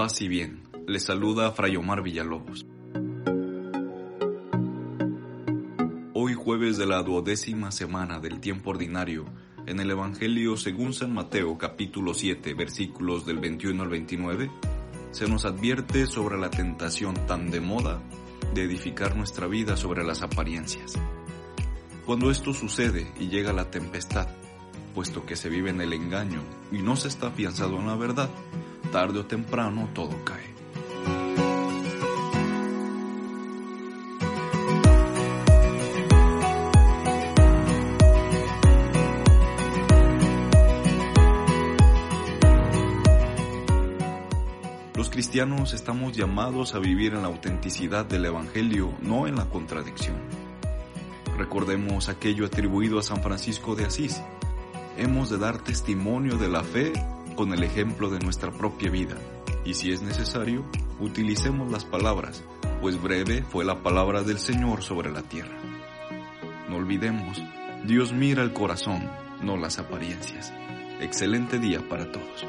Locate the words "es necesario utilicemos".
59.92-61.70